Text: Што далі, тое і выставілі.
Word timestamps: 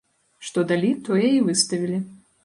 Што 0.47 0.61
далі, 0.71 0.89
тое 1.09 1.29
і 1.33 1.43
выставілі. 1.49 1.99